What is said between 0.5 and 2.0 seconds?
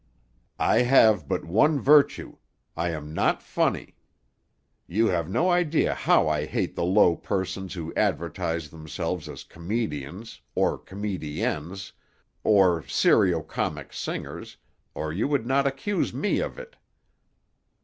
I have but one